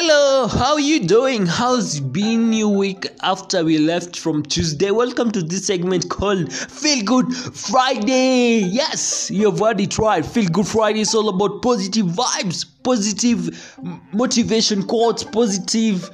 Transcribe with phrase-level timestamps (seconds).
[0.00, 1.44] Hello, how you doing?
[1.44, 4.92] How's been your week after we left from Tuesday?
[4.92, 8.58] Welcome to this segment called Feel Good Friday.
[8.58, 10.24] Yes, you've already tried.
[10.24, 13.76] Feel Good Friday is all about positive vibes, positive
[14.12, 16.08] motivation quotes, positive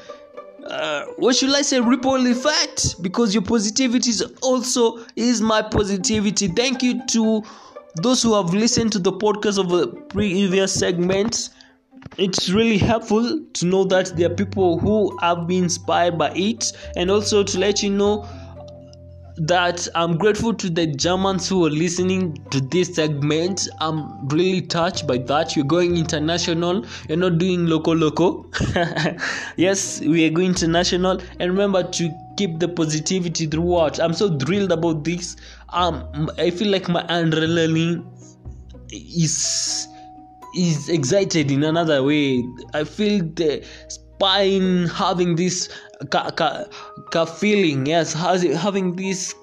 [0.64, 6.48] uh, what should I say ripple effect because your positivity is also is my positivity.
[6.48, 7.43] Thank you to
[7.96, 11.50] those who have listened to the podcast of the previous segments
[12.17, 16.72] it's really helpful to know that there are people who have been inspired by it
[16.96, 18.29] and also to let you know
[19.36, 23.68] that I'm grateful to the Germans who are listening to this segment.
[23.80, 25.57] I'm really touched by that.
[25.57, 28.46] You're going international, you're not doing local local.
[29.57, 31.21] yes, we are going international.
[31.41, 33.98] And remember to keep the positivity throughout.
[33.98, 35.36] I'm so thrilled about this.
[35.70, 38.06] Um I feel like my adrenaline
[38.92, 39.89] is
[40.56, 42.44] is excited in another way.
[42.72, 45.69] I feel the spine having this
[46.10, 46.64] ka, ka,
[47.10, 49.34] ka feeling, yes, has, having this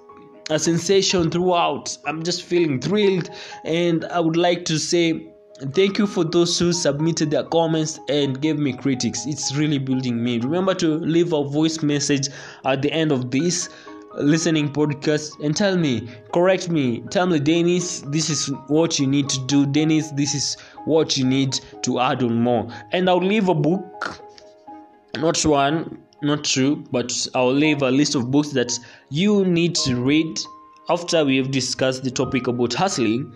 [0.50, 1.98] a sensation throughout.
[2.06, 3.30] I'm just feeling thrilled,
[3.64, 5.28] and I would like to say
[5.74, 9.26] thank you for those who submitted their comments and gave me critics.
[9.28, 10.40] It's really building me.
[10.40, 12.30] Remember to leave a voice message
[12.66, 13.70] at the end of this
[14.16, 19.30] listening podcast and tell me, correct me, tell me, Dennis, this is what you need
[19.30, 19.66] to do.
[19.66, 22.68] Dennis, this is what you need to add on more.
[22.92, 24.22] And I'll leave a book,
[25.18, 28.78] not one, not two, but I'll leave a list of books that
[29.10, 30.40] you need to read
[30.90, 33.34] after we have discussed the topic about hustling.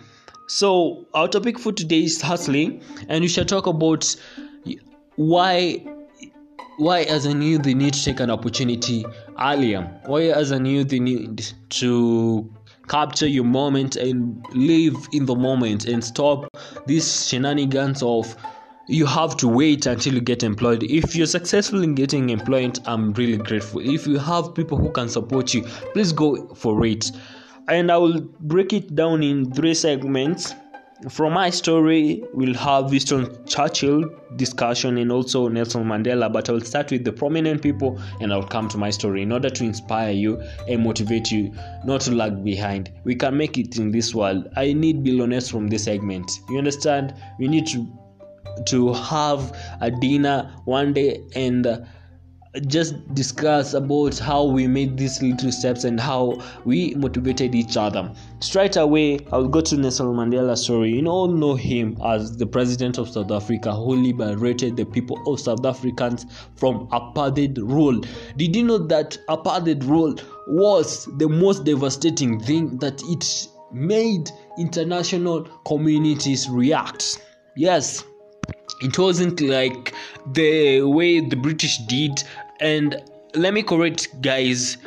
[0.48, 4.14] So, our topic for today is hustling, and we shall talk about
[5.16, 5.84] why
[6.78, 9.04] why as a youth they need to take an opportunity
[9.40, 12.50] earlier why a youth they need to
[12.88, 16.46] capture your moment and live in the moment and stop
[16.86, 18.36] these shenanigans of
[18.88, 20.84] you have to wait until you get employed.
[20.84, 23.80] If you're successful in getting employed i'm really grateful.
[23.80, 27.10] If you have people who can support you please go for it.
[27.68, 30.54] And i will break it down in three segments
[31.10, 34.04] from my story, we'll have Winston Churchill
[34.36, 38.68] discussion and also Nelson Mandela, but I'll start with the prominent people and I'll come
[38.70, 41.52] to my story in order to inspire you and motivate you
[41.84, 42.92] not to lag behind.
[43.04, 44.48] We can make it in this world.
[44.56, 46.30] I need billionaires from this segment.
[46.48, 47.14] You understand?
[47.38, 47.86] We need to
[48.64, 51.86] to have a dinner one day and
[52.66, 58.12] just discuss about how we made these little steps and how we motivated each other.
[58.40, 60.98] Straight away, I'll go to Nelson Mandela story.
[60.98, 65.40] You all know him as the president of South Africa who liberated the people of
[65.40, 68.00] South Africans from apartheid rule.
[68.36, 70.14] Did you know that apartheid rule
[70.48, 77.22] was the most devastating thing that it made international communities react?
[77.56, 78.04] Yes,
[78.82, 79.94] it wasn't like
[80.32, 82.22] the way the british did
[82.60, 83.02] and
[83.34, 84.78] let me correct guys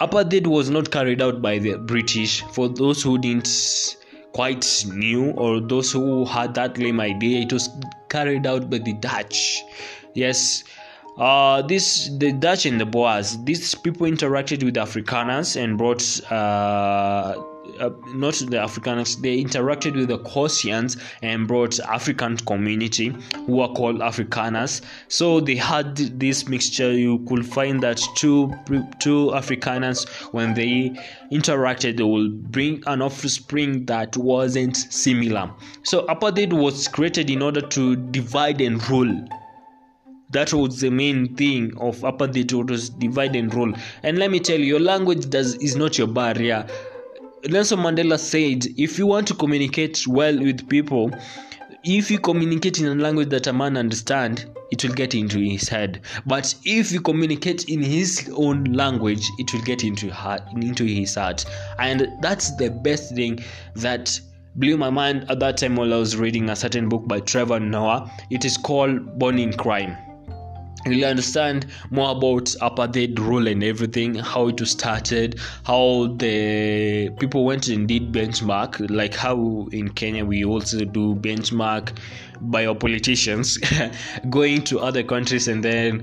[0.00, 3.96] apartheid was not carried out by the british for those who didn't
[4.32, 7.68] quite knew or those who had that lame idea it was
[8.08, 9.62] carried out by the dutch
[10.14, 10.64] yes
[11.18, 13.36] uh, this the Dutch and the Boers.
[13.44, 16.02] These people interacted with Afrikaners and brought
[16.32, 17.34] uh,
[17.78, 23.14] uh, not the Afrikaners, they interacted with the Khoisan and brought African community
[23.46, 24.80] who are called Afrikaners.
[25.08, 26.92] So they had this mixture.
[26.92, 28.52] You could find that two
[28.98, 30.90] two Afrikaners when they
[31.32, 35.50] interacted, they will bring an offspring that wasn't similar.
[35.84, 39.28] So apartheid was created in order to divide and rule
[40.30, 44.58] that was the main thing of apartheid was divide and rule and let me tell
[44.58, 46.66] you your language does is not your barrier
[47.48, 51.10] Nelson Mandela said, if you want to communicate well with people,
[51.84, 55.66] if you communicate in a language that a man understands, it will get into his
[55.66, 56.02] head.
[56.26, 60.08] But if you communicate in his own language, it will get into
[60.60, 61.46] into his heart.
[61.78, 63.42] And that's the best thing
[63.76, 64.20] that
[64.56, 67.60] blew my mind at that time while I was reading a certain book by Trevor
[67.60, 68.10] Noah.
[68.28, 69.96] It is called Born in Crime
[70.86, 77.44] really understand more about apartheid rule and everything how it was started how the people
[77.44, 81.96] went and did benchmark like how in kenya we also do benchmark
[82.40, 83.58] by our politicians
[84.30, 86.02] going to other countries and then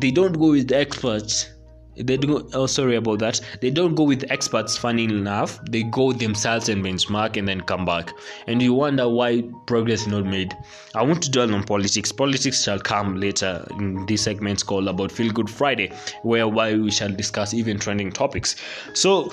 [0.00, 1.50] they don't go with experts
[1.96, 3.40] they do oh sorry about that.
[3.60, 5.58] They don't go with experts funny enough.
[5.70, 8.12] They go themselves and benchmark and then come back.
[8.46, 10.54] And you wonder why progress is not made.
[10.94, 12.12] I want to dwell on politics.
[12.12, 17.10] Politics shall come later in this segment called about feel good friday whereby we shall
[17.10, 18.56] discuss even trending topics.
[18.92, 19.32] So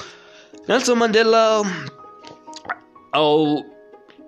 [0.67, 1.65] nelson mandela
[3.13, 3.63] oh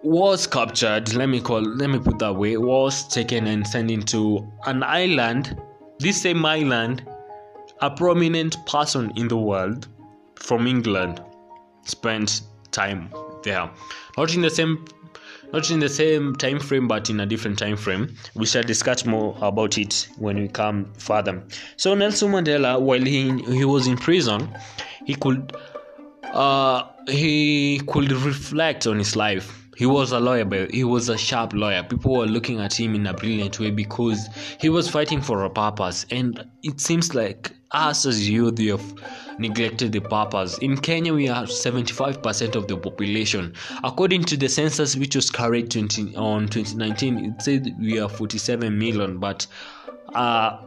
[0.04, 1.14] was captured.
[1.14, 2.58] Let me call let me put that way.
[2.58, 5.60] Was taken and sent into an island.
[6.00, 7.08] This same island
[7.82, 9.88] a prominent person in the world
[10.36, 11.22] from england
[11.84, 12.42] spent
[12.72, 13.10] time
[13.44, 13.70] there.
[14.18, 14.86] Not in the same
[15.54, 18.16] not in the same time frame but in a different time frame.
[18.36, 21.44] We shall discuss more about it when we come further.
[21.78, 23.22] So nelson mandela while he
[23.60, 24.50] he was in prison
[25.06, 25.56] he could
[26.34, 29.62] uh he could reflect on his life.
[29.78, 31.84] He was a lawyer but he was a sharp lawyer.
[31.84, 34.28] People were looking at him in a brilliant way because
[34.60, 36.06] he was fighting for a purpose.
[36.12, 38.94] And it seems like us as youth we have
[39.38, 43.54] neglected the purpose in kenya we are 75% of the population.
[43.84, 48.78] According to the census which was carried 20, on 2019 it said we are 47
[48.78, 49.46] million but
[50.14, 50.58] uh,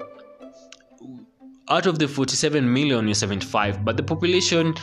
[1.70, 4.74] out of the 47 million you're 75 but the population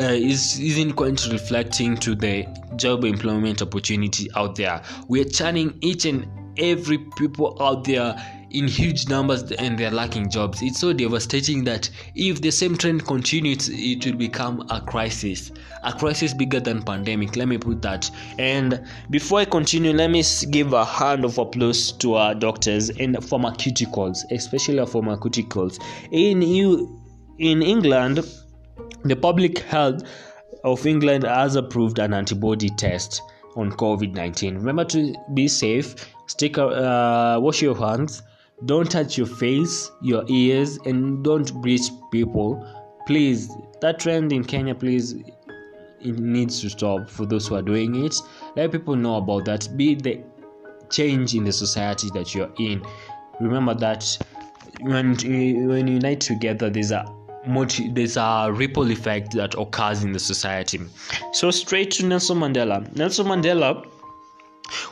[0.00, 2.44] uh, is isn't quite reflecting to the
[2.76, 4.82] job employment opportunity out there.
[5.08, 8.16] We are churning each and every people out there
[8.54, 10.62] in huge numbers and they're lacking jobs.
[10.62, 15.50] It's so devastating that if the same trend continues it will become a crisis
[15.82, 18.08] a crisis bigger than pandemic let me put that.
[18.38, 23.16] And before i continue let me give a hand of applause to our doctors and
[23.16, 25.82] pharmaceuticals especially our pharmaceuticals.
[26.12, 27.00] In you
[27.38, 28.20] in england
[29.04, 30.02] the public health
[30.62, 33.20] of england has approved an antibody test
[33.56, 35.96] on covid-19 remember to be safe
[36.28, 38.22] stick uh, wash your hands
[38.66, 42.64] don't touch your face your ears and don't breach people.
[43.06, 43.50] Please
[43.80, 45.14] that trend in kenya please
[46.00, 48.14] it needs to stop for those who are doing it.
[48.56, 49.68] Let people know about that.
[49.76, 50.22] Be the
[50.90, 52.84] change in the society that you're in.
[53.40, 54.18] Remember that
[54.80, 57.04] when when you unite together there's a
[57.46, 60.80] multi, there's a ripple effect that occurs in the society.
[61.32, 62.94] So straight to nelson mandela.
[62.96, 63.86] Nelson mandela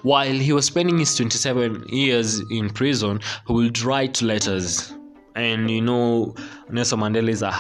[0.03, 4.93] while he was spending his 27 years in prison, he would write letters.
[5.35, 6.35] And you know,
[6.71, 7.55] Nelson Mandela is a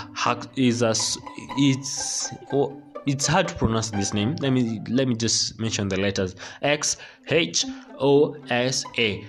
[0.56, 0.94] is a
[1.56, 4.37] it's oh, it's hard to pronounce this name.
[4.41, 6.99] Let me let me just mention the letters X
[7.29, 7.64] H
[7.99, 9.25] O S A.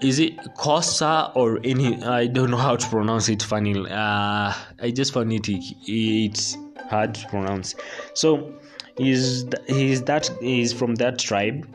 [0.00, 2.02] Is it Costa or any?
[2.02, 3.42] I don't know how to pronounce it.
[3.42, 6.56] Funny, uh, I just found it it's
[6.88, 7.74] hard to pronounce.
[8.14, 8.54] So
[8.96, 11.66] he's he's that he's from that tribe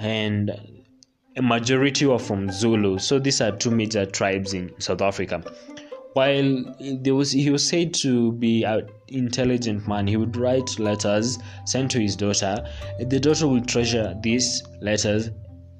[0.00, 0.50] and
[1.36, 2.98] a majority were from Zulu.
[2.98, 5.42] So these are two major tribes in South Africa.
[6.14, 10.06] While there was, he was said to be an intelligent man.
[10.06, 12.66] He would write letters sent to his daughter.
[12.98, 15.30] The daughter would treasure these letters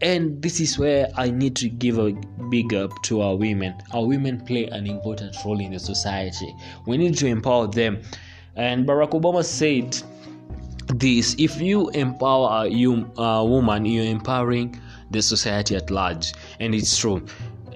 [0.03, 2.13] and this is where I need to give a
[2.49, 3.75] big up to our women.
[3.93, 6.55] Our women play an important role in the society.
[6.87, 8.01] We need to empower them.
[8.57, 10.01] And Barack Obama said
[10.99, 16.33] this if you empower you a woman you're empowering the society at large.
[16.61, 17.25] And it's true.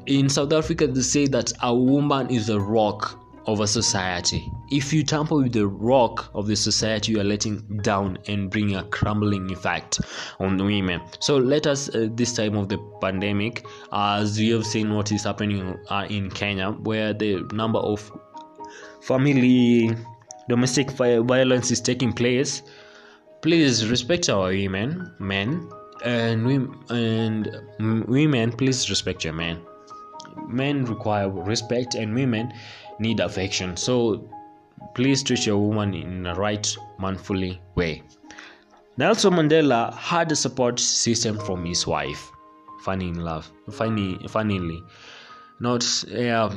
[0.07, 4.51] In south africa they say that a woman is a rock of a society.
[4.71, 8.75] If you tamper with the rock of the society you are letting down and bring
[8.75, 10.01] a crumbling effect
[10.41, 11.03] on women.
[11.21, 15.25] So let us uh, this time of the pandemic as we have seen what is
[15.25, 18.11] happening uh, in kenya where the number of
[19.03, 19.95] family
[20.49, 22.63] domestic violence is taking place
[23.45, 25.69] please respect our women men
[26.05, 26.55] and we
[26.89, 27.43] and
[28.09, 29.61] women please respect your men
[30.49, 32.53] men require respect and women
[32.99, 33.77] need affection.
[33.77, 34.29] So
[34.95, 36.67] please treat your woman in a right
[36.99, 38.03] manfully way.
[38.97, 42.31] Nelson mandela had a support system from his wife.
[42.83, 44.83] Funny in love funny funnily.
[45.61, 46.53] Not yeah.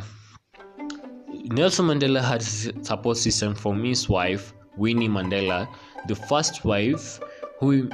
[1.51, 2.41] Nelson mandela had
[2.85, 5.67] support system from his wife winnie mandela
[6.07, 7.19] the first wife,
[7.59, 7.89] who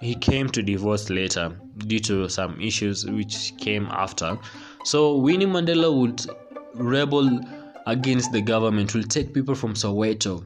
[0.00, 4.38] he came to divorce later due to some issues which came after.
[4.84, 6.24] So Winnie Mandela would
[6.74, 7.40] rebel
[7.86, 10.44] against the government, will take people from Soweto,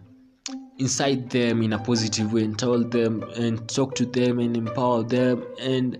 [0.78, 5.02] incite them in a positive way, and tell them and talk to them and empower
[5.02, 5.44] them.
[5.60, 5.98] And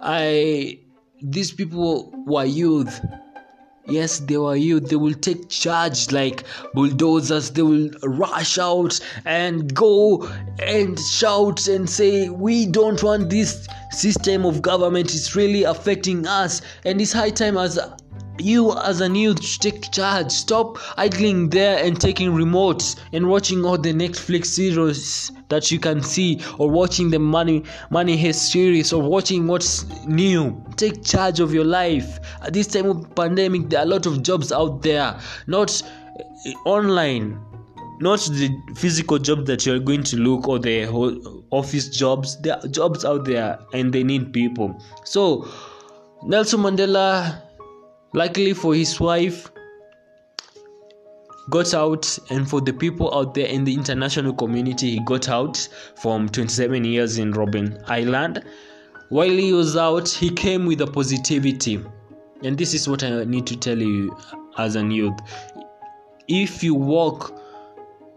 [0.00, 0.80] I,
[1.22, 3.00] these people were youth
[3.88, 7.50] yes they were youth they will take charge like bulldozers.
[7.50, 10.28] They will rush out and go
[10.58, 15.14] and shout and say we don't want this system of government.
[15.14, 16.62] It's really affecting us.
[16.84, 17.78] And it's high time as
[18.38, 23.78] you as a new take charge stop idling there and taking remotes and watching all
[23.78, 29.02] the netflix series that you can see or watching the money money heist series or
[29.02, 33.86] watching what's new take charge of your life at this time of pandemic there are
[33.86, 35.82] a lot of jobs out there not
[36.46, 37.38] uh, online
[37.98, 40.84] not the physical job that you're going to look or the
[41.50, 42.38] office jobs.
[42.40, 44.82] There are jobs out there and they need people.
[45.04, 45.48] So,
[46.24, 47.42] Nelson Mandela,
[48.12, 49.50] luckily for his wife,
[51.50, 55.68] got out and for the people out there in the international community he got out
[55.96, 58.42] from 27 years in robben island.
[59.10, 61.84] While he was out he came with a positivity.
[62.42, 64.16] And this is what i need to tell you
[64.58, 65.18] as a youth.
[66.28, 67.40] If you walk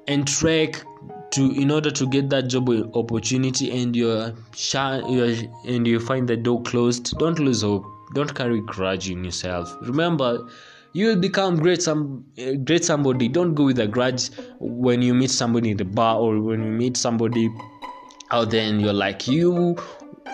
[0.07, 0.83] and trek
[1.31, 4.33] to in order to get that job opportunity and you're
[4.73, 5.35] you're,
[5.67, 9.75] and you find the door closed don't lose hope don't carry grudge in yourself.
[9.81, 10.47] Remember
[10.93, 13.27] you will become great some uh, great somebody.
[13.27, 16.71] Don't go with a grudge when you meet somebody in the bar or when you
[16.71, 17.49] meet somebody
[18.31, 19.75] out there and you're like you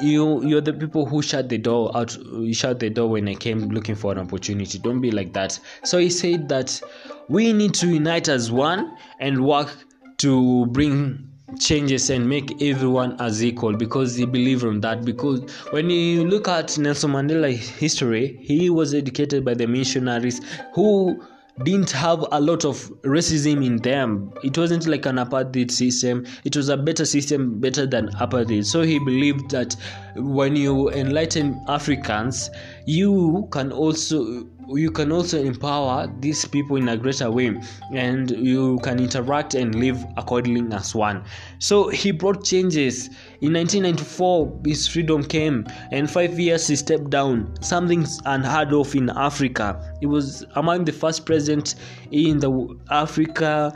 [0.01, 3.34] you you're the people who shut the door out you shut the door when i
[3.34, 4.79] came looking for an opportunity.
[4.79, 5.60] Don't be like that.
[5.84, 6.82] So he said that
[7.27, 9.75] we need to unite as one and work
[10.17, 11.29] to bring
[11.60, 15.40] changes and make everyone as equal because he believed in that because
[15.72, 20.42] when you look at Nelson Mandela's history he was educated by the missionaries
[20.74, 21.22] who
[21.64, 24.34] didn't have a lot of racism in them.
[24.44, 26.25] It wasn't like an apartheid system.
[26.44, 28.66] It was a better system, better than apartheid.
[28.66, 29.75] So he believed that
[30.16, 32.50] when you enlighten Africans,
[32.86, 37.60] you can also you can also empower these people in a greater way
[37.94, 41.24] and you can interact and live accordingly as one.
[41.60, 43.08] So he brought changes.
[43.42, 47.54] In 1994 his freedom came and five years he stepped down.
[47.62, 49.96] Something unheard of in africa.
[50.00, 51.76] He was among the first president
[52.12, 53.74] in the africa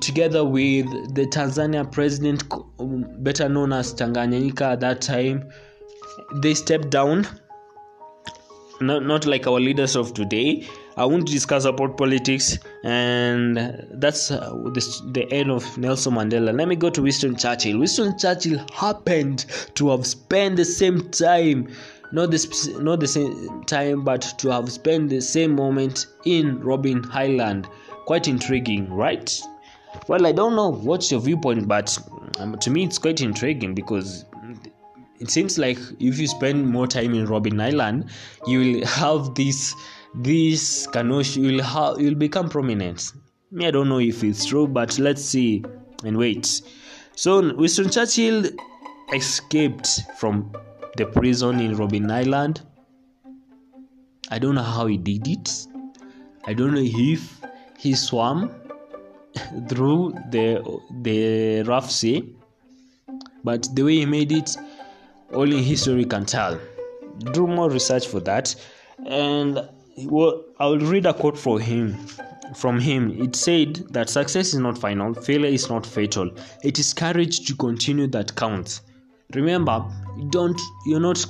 [0.00, 2.42] together with the tanzania president
[3.22, 5.48] better known as tanganyika at that time.
[6.36, 7.26] They stepped down
[8.86, 10.66] not, not like our leaders of today.
[10.96, 13.56] I won't discuss about politics, and
[13.92, 16.54] that's uh, the, the end of Nelson Mandela.
[16.54, 17.78] Let me go to Winston Churchill.
[17.78, 21.68] Winston Churchill happened to have spent the same time,
[22.12, 27.08] not the not the same time, but to have spent the same moment in Robben
[27.12, 27.68] Island.
[28.04, 29.40] Quite intriguing, right?
[30.08, 31.96] Well, I don't know what's your viewpoint, but
[32.38, 34.24] um, to me, it's quite intriguing because
[35.22, 38.10] it seems like if you spend more time in Robben Island,
[38.44, 39.72] you will have this
[40.16, 43.12] this Kanosh, you'll have you'll become prominent.
[43.52, 45.64] Me, I don't know if it's true, but let's see
[46.04, 46.62] and wait.
[47.14, 48.50] So Winston Churchill
[49.14, 50.50] escaped from
[50.96, 52.62] the prison in Robben Island.
[54.28, 55.66] I don't know how he did it.
[56.46, 57.40] I don't know if
[57.78, 58.50] he swam
[59.68, 62.34] through the the rough sea,
[63.44, 64.56] but the way he made it
[65.32, 66.60] only history can tell.
[67.32, 68.54] Do more research for that,
[69.06, 69.68] and
[70.04, 71.98] well, I'll read a quote for him.
[72.54, 76.30] From him, it said that success is not final, failure is not fatal.
[76.62, 78.82] It is courage to continue that counts.
[79.34, 79.84] Remember,
[80.30, 81.24] don't you're not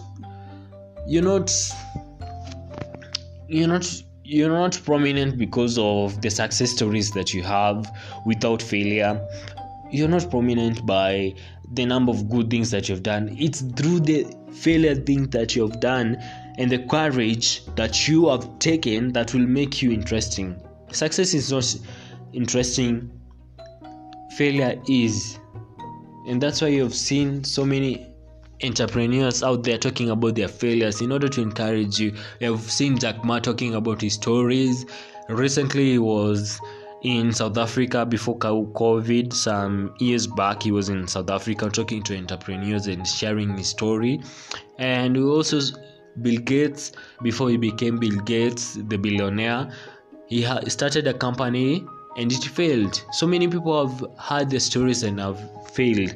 [1.07, 1.53] you're not
[3.49, 7.91] you're not you're not prominent because of the success stories that you have
[8.27, 9.21] without failure
[9.93, 11.35] you're not prominent by
[11.73, 13.37] the number of good things that you've done.
[13.39, 16.17] It's through the failure things that you've done
[16.59, 20.61] and the courage that you have taken that will make you interesting.
[20.91, 21.77] Success is not
[22.33, 23.11] interesting,
[24.37, 25.39] failure is.
[26.27, 28.07] And that's why you've seen so many
[28.63, 32.15] entrepreneurs out there talking about their failures in order to encourage you.
[32.41, 34.87] You've seen Jack Ma talking about his stories.
[35.29, 36.61] Recently, he was
[37.03, 39.33] in South Africa before COVID.
[39.33, 44.21] Some years back, he was in South Africa talking to entrepreneurs and sharing his story.
[44.79, 45.61] And we also
[46.21, 46.93] Bill Gates
[47.23, 49.71] before he became Bill Gates, the billionaire.
[50.29, 51.85] He ha- started a company
[52.17, 53.03] and it failed.
[53.13, 55.41] So many people have heard the stories and have
[55.71, 56.15] failed.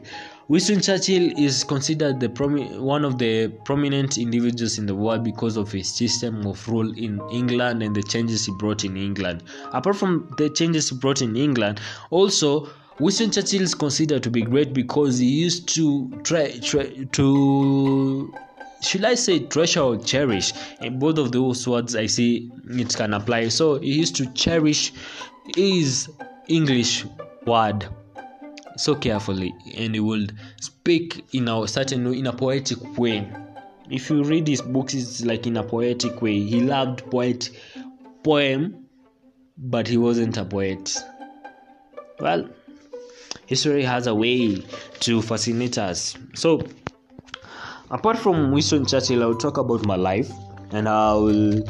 [0.49, 5.57] Winston Churchill is considered the promi- one of the prominent individuals in the world because
[5.57, 9.43] of his system of rule in England and the changes he brought in England.
[9.73, 12.69] Apart from the changes he brought in England, also
[13.01, 18.33] Winston Churchill is considered to be great because he used to try, to
[18.83, 20.53] should I say treasure or cherish?
[20.81, 23.49] In both of those words, I see it can apply.
[23.49, 24.93] So he used to cherish
[25.57, 26.09] his
[26.47, 27.05] English
[27.47, 27.89] word
[28.77, 33.31] so carefully and he would speak in a certain in a poetic way.
[33.91, 36.41] If you read his books it's like in a poetic way.
[36.41, 37.51] He loved poet
[38.23, 38.87] poem
[39.59, 40.97] but he wasn't a poet.
[42.21, 42.49] Well
[43.47, 44.57] history has a way
[45.01, 46.17] to fascinate us.
[46.35, 46.67] So
[47.91, 50.29] apart from winston churchill i'll talk about my life
[50.73, 51.63] and i will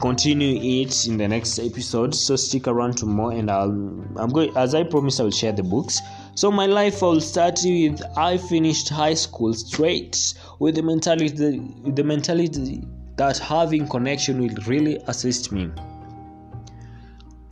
[0.00, 2.14] continue it in the next episode.
[2.14, 3.70] So stick around to more and i'll
[4.16, 6.00] i'm going as i promised i'll share the books
[6.36, 12.02] So my life will start with I finished high school straight with the mentality the
[12.02, 12.82] mentality
[13.16, 15.70] that having connection will really assist me.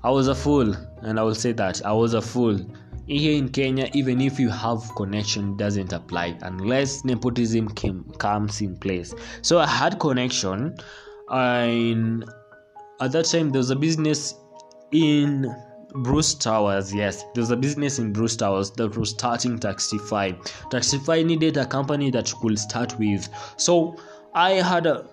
[0.03, 2.59] I was a fool, and I will say that I was a fool.
[3.07, 8.77] Here in Kenya, even if you have connection, doesn't apply unless nepotism came, comes in
[8.77, 9.15] place.
[9.43, 10.77] So I had connection,
[11.29, 12.25] and
[13.01, 14.35] at that time there was a business
[14.91, 15.55] in
[15.94, 20.37] Bruce Towers, yes, there was a business in Bruce Towers that was starting Taxify.
[20.70, 23.28] Taxify needed a company that could start with.
[23.56, 23.96] So
[24.34, 25.06] I had a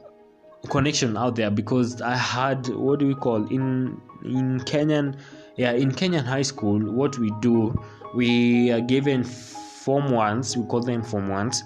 [0.70, 5.18] connection out there because I had what do we call in in Kenyan
[5.56, 7.82] yeah in Kenyan high school what we do
[8.14, 11.64] we are given form ones we call them form ones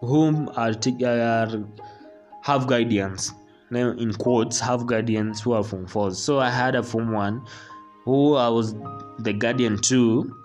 [0.00, 1.48] whom are, t- are
[2.42, 3.32] have guardians
[3.70, 7.46] now in quotes have guardians who are form fours so I had a form one
[8.04, 8.74] who I was
[9.18, 10.36] the guardian to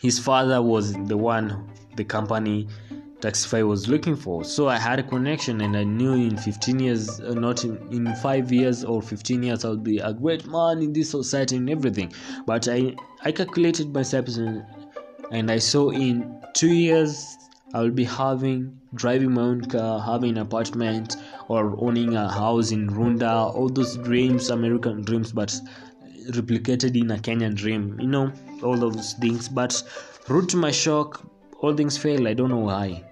[0.00, 2.68] his father was the one the company
[3.20, 4.44] Taxify was looking for.
[4.44, 8.14] So I had a connection and I knew in 15 years, uh, not in, in
[8.14, 12.12] 5 years or 15 years, I'll be a great man in this society and everything.
[12.46, 14.26] But I, I calculated myself
[15.30, 17.36] and I saw in 2 years
[17.72, 22.88] I'll be having driving my own car, having an apartment, or owning a house in
[22.88, 23.54] Runda.
[23.54, 25.60] All those dreams, American dreams, but
[26.32, 27.98] replicated in a Kenyan dream.
[28.00, 28.32] You know,
[28.62, 29.48] all those things.
[29.48, 29.82] But
[30.28, 31.22] root to my shock,
[31.60, 32.26] all things failed.
[32.26, 33.04] I don't know why.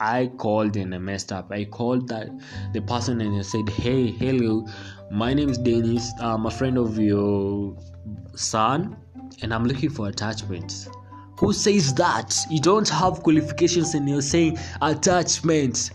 [0.00, 1.52] I called and I messed up.
[1.52, 2.28] I called that
[2.72, 4.66] the person and I said, "Hey, hello,
[5.10, 6.10] my name is Dennis.
[6.20, 7.76] I'm a friend of your
[8.34, 8.96] son,
[9.42, 10.88] and I'm looking for attachments."
[11.38, 12.36] Who says that?
[12.50, 15.90] You don't have qualifications and you're saying attachments.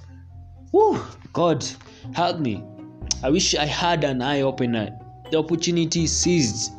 [0.72, 1.00] Woo,
[1.34, 1.65] God,
[2.13, 2.63] help me.
[3.24, 4.98] I wish I had an eye opener.
[5.31, 6.72] The opportunity seized.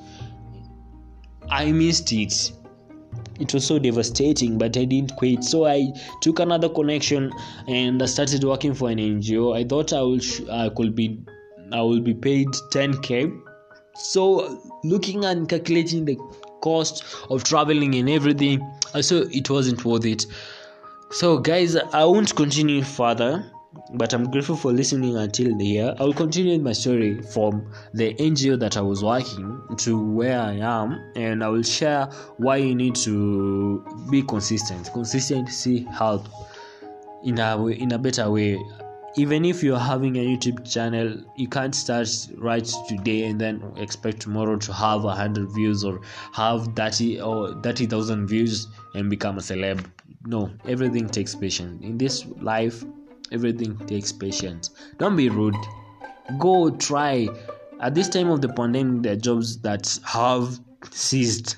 [1.50, 2.52] I missed it.
[3.40, 5.45] It was so devastating but i didn't quit.
[5.45, 7.33] So i took another connection
[7.69, 11.21] and i started working for an ngo i thought i will sh- i could be
[11.73, 13.40] i will be paid 10k
[13.94, 16.16] so looking and calculating the
[16.62, 20.27] cost of traveling and everything uh, i saw it wasn't worth it.
[21.11, 23.51] So guys i won't continue further
[23.95, 25.95] but I'm grateful for listening until here.
[25.99, 30.55] I will continue my story from the NGO that I was working to where I
[30.55, 34.91] am, and I will share why you need to be consistent.
[34.93, 36.27] Consistency help
[37.25, 38.59] in a in a better way.
[39.17, 44.21] Even if you're having a YouTube channel, you can't start right today and then expect
[44.21, 46.01] tomorrow to have hundred views or
[46.33, 49.85] have thirty or thirty thousand views and become a celeb.
[50.25, 51.83] No, everything takes patience.
[51.83, 52.85] In this life,
[53.33, 54.71] everything takes patience.
[54.99, 55.57] Don't be rude.
[56.38, 57.29] Go try.
[57.81, 60.59] At this time of the pandemic there are jobs that have
[60.91, 61.57] ceased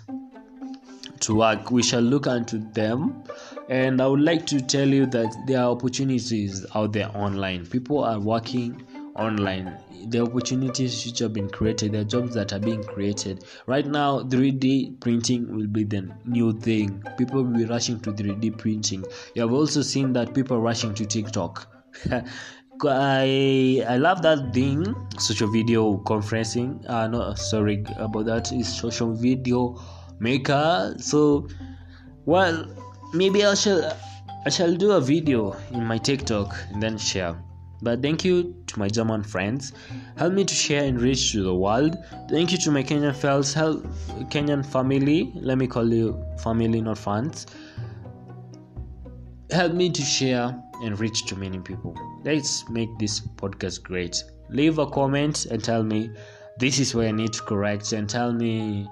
[1.21, 1.71] to work.
[1.71, 3.23] We shall look into them.
[3.69, 7.67] And i would like to tell you that there are opportunities out there online.
[7.67, 8.85] People are working
[9.21, 9.79] online.
[10.09, 13.45] The opportunities which have been created the jobs that are being created.
[13.67, 17.05] Right now 3d printing will be the new thing.
[17.19, 19.05] People will be rushing to 3d printing.
[19.35, 21.69] You have also seen that people rushing to tiktok.
[22.83, 26.89] I I love that thing social video conferencing.
[26.89, 28.53] Uh no sorry about that.
[28.53, 29.79] Is social video
[30.19, 30.95] maker.
[30.99, 31.47] So
[32.25, 32.65] well
[33.13, 33.93] maybe I shall
[34.47, 37.37] I shall do a video in my TikTok and then share
[37.83, 39.73] but thank you to my German friends.
[40.17, 41.97] Help me to share and reach to the world.
[42.29, 43.85] Thank you to my Kenyan fellows, help
[44.31, 45.33] Kenyan family.
[45.35, 47.47] Let me call you family, not fans.
[49.51, 51.95] Help me to share and reach to many people.
[52.25, 54.23] Let's make this podcast great.
[54.49, 56.11] Leave a comment and tell me
[56.59, 58.89] this is where I need to correct and tell me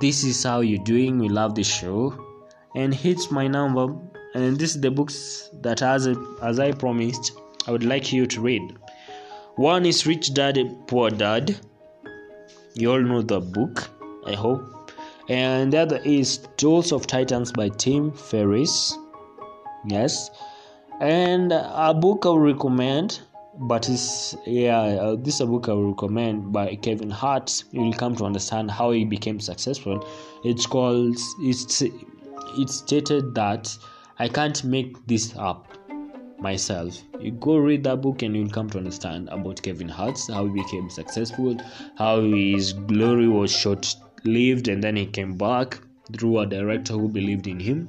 [0.00, 1.18] this is how you're doing.
[1.18, 2.14] We love the show.
[2.74, 3.94] And hit my number.
[4.34, 6.08] And this is the books that as
[6.40, 7.32] as I promised
[7.66, 8.78] I would like you to read.
[9.56, 11.56] One is Rich Dad Poor Dad.
[12.74, 13.90] You all know the book,
[14.26, 14.92] I hope.
[15.28, 18.96] And the other is Tools of Titans by Tim Ferriss.
[19.86, 20.30] Yes.
[21.00, 23.20] And a book I would recommend,
[23.58, 27.64] but it's yeah, uh, this is a book I would recommend by Kevin Hart.
[27.72, 30.06] You will come to understand how he became successful.
[30.44, 31.82] It's called it's
[32.58, 33.76] it's stated that
[34.18, 35.66] I can't make this up
[36.40, 37.02] myself.
[37.20, 40.52] You go read that book and you'll come to understand about Kevin Hart, how he
[40.52, 41.56] became successful,
[41.96, 45.78] how his glory was short lived, and then he came back
[46.12, 47.88] through a director who believed in him.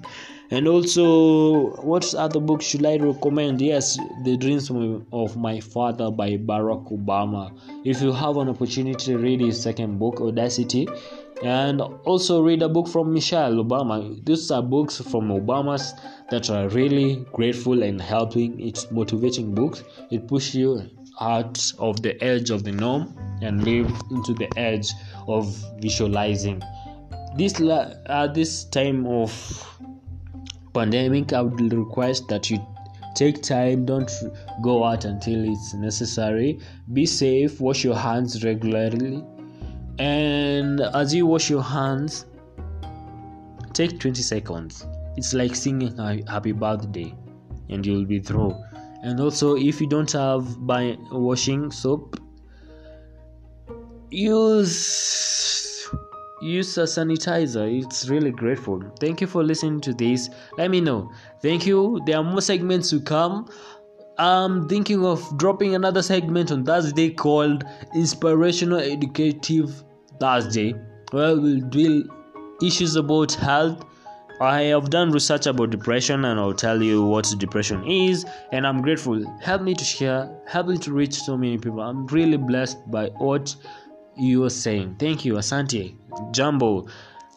[0.51, 3.61] And also, what other book should I recommend?
[3.61, 4.69] Yes, The Dreams
[5.13, 7.57] of My Father by Barack Obama.
[7.85, 10.89] If you have an opportunity to read his second book, Audacity,
[11.43, 14.23] and also read a book from Michelle Obama.
[14.25, 15.93] These are books from Obama's
[16.29, 18.59] that are really grateful and helping.
[18.59, 19.83] It's motivating books.
[20.11, 24.89] It pushes you out of the edge of the norm and live into the edge
[25.27, 26.61] of visualizing.
[27.35, 29.31] This uh, this time of
[30.73, 32.59] pandemic, I would request that you
[33.13, 34.09] take time don't
[34.63, 36.57] go out until it's necessary
[36.93, 39.21] be safe wash your hands regularly
[40.01, 42.25] and as you wash your hands
[43.73, 44.87] take 20 seconds.
[45.15, 47.13] It's like singing a happy birthday
[47.69, 48.55] and you'll be through.
[49.03, 52.19] And also if you don't have by washing soap
[54.09, 55.87] use
[56.41, 57.83] use a sanitizer.
[57.83, 58.81] It's really grateful.
[58.99, 60.29] Thank you for listening to this.
[60.57, 61.11] Let me know.
[61.43, 62.01] Thank you.
[62.07, 63.47] There are more segments to come.
[64.17, 67.63] I'm thinking of dropping another segment on thursday called
[67.95, 69.83] inspirational educative
[70.23, 70.73] thursday
[71.11, 72.03] where we'll deal
[72.69, 73.85] issues about health
[74.41, 78.81] I have done research about depression and I'll tell you what depression is and I'm
[78.81, 79.23] grateful.
[79.39, 81.79] Help me to share, help me to reach so many people.
[81.79, 83.55] I'm really blessed by what
[84.17, 84.95] you are saying.
[84.97, 85.95] Thank you, Asante,
[86.31, 86.87] Jambo.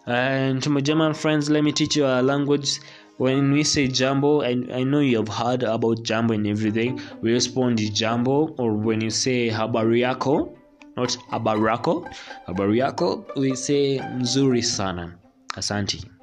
[0.07, 2.81] And to my German friends, let me teach you a language.
[3.19, 7.01] When we say jambo, I, I know you have heard about jambo and everything.
[7.21, 10.57] We respond jambo or when you say Habariako,
[10.97, 12.09] not Habarako,
[12.47, 15.19] Habariako, we say Mzuri sana.
[15.57, 16.14] Asante.